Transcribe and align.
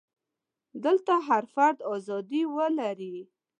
دلته 0.83 1.13
هر 1.27 1.43
فرد 1.53 1.77
ازادي 1.95 2.43
ولري. 2.55 3.15